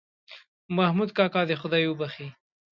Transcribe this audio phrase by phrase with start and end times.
[0.77, 2.27] محمود کاکا دې خدای وبښې.